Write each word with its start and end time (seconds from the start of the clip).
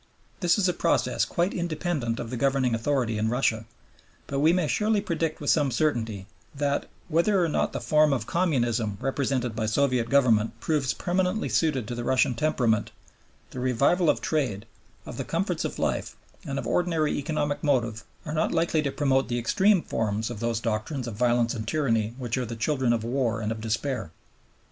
This 0.39 0.57
is 0.57 0.67
a 0.67 0.73
process 0.73 1.25
quite 1.25 1.53
independent 1.53 2.19
of 2.19 2.31
the 2.31 2.35
governing 2.35 2.73
authority 2.73 3.19
in 3.19 3.29
Russia; 3.29 3.65
but 4.25 4.39
we 4.39 4.51
may 4.51 4.67
surely 4.67 4.99
predict 4.99 5.39
with 5.39 5.51
some 5.51 5.69
certainty 5.69 6.25
that, 6.55 6.87
whether 7.07 7.45
or 7.45 7.47
not 7.47 7.71
the 7.71 7.79
form 7.79 8.11
of 8.11 8.25
communism 8.25 8.97
represented 8.99 9.55
by 9.55 9.67
Soviet 9.67 10.09
government 10.09 10.59
proves 10.59 10.95
permanently 10.95 11.49
suited 11.49 11.87
to 11.87 11.93
the 11.93 12.03
Russian 12.03 12.33
temperament, 12.33 12.89
the 13.51 13.59
revival 13.59 14.09
of 14.09 14.21
trade, 14.21 14.65
of 15.05 15.17
the 15.17 15.23
comforts 15.23 15.65
of 15.65 15.77
life 15.77 16.15
and 16.47 16.57
of 16.57 16.65
ordinary 16.65 17.13
economic 17.19 17.63
motive 17.63 18.03
are 18.25 18.33
not 18.33 18.51
likely 18.51 18.81
to 18.81 18.91
promote 18.91 19.27
the 19.27 19.37
extreme 19.37 19.83
forms 19.83 20.31
of 20.31 20.39
those 20.39 20.59
doctrines 20.59 21.05
of 21.07 21.13
violence 21.13 21.53
and 21.53 21.67
tyranny 21.67 22.15
which 22.17 22.39
are 22.39 22.45
the 22.47 22.55
children 22.55 22.91
of 22.91 23.03
war 23.03 23.39
and 23.39 23.51
of 23.51 23.61
despair. 23.61 24.09